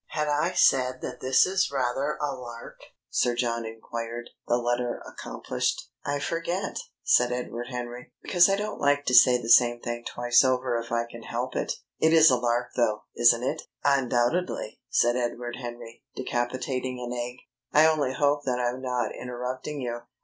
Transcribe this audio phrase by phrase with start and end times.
[0.07, 2.79] "Had I said that this is rather a lark?"
[3.11, 5.91] Sir John enquired, the letter accomplished.
[6.03, 8.11] "I forget," said Edward Henry.
[8.23, 11.55] "Because I don't like to say the same thing twice over if I can help
[11.55, 11.73] it.
[11.99, 17.37] It is a lark though, isn't it?" "Undoubtedly," said Edward Henry, decapitating an egg.
[17.71, 19.99] "I only hope that I'm not interrupting you."